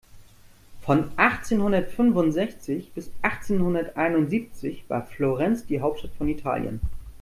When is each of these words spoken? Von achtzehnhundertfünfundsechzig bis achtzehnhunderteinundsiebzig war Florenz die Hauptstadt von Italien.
Von 0.81 1.11
achtzehnhundertfünfundsechzig 1.15 2.91
bis 2.93 3.11
achtzehnhunderteinundsiebzig 3.21 4.85
war 4.87 5.05
Florenz 5.05 5.67
die 5.67 5.79
Hauptstadt 5.79 6.15
von 6.17 6.27
Italien. 6.27 6.79